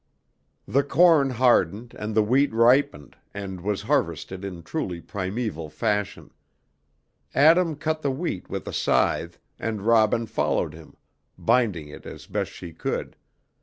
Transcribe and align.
The 0.67 0.81
corn 0.81 1.29
hardened, 1.29 1.93
and 1.93 2.15
the 2.15 2.23
wheat 2.23 2.51
ripened, 2.51 3.17
and 3.35 3.61
was 3.61 3.83
harvested 3.83 4.43
in 4.43 4.63
truly 4.63 4.99
primeval 4.99 5.69
fashion. 5.69 6.31
Adam 7.35 7.75
cut 7.75 8.01
the 8.01 8.09
wheat 8.09 8.49
with 8.49 8.67
a 8.67 8.73
scythe, 8.73 9.37
and 9.59 9.83
Robin 9.83 10.25
followed 10.25 10.73
him, 10.73 10.97
binding 11.37 11.87
it 11.89 12.07
as 12.07 12.25
best 12.25 12.51
she 12.51 12.73
could. 12.73 13.15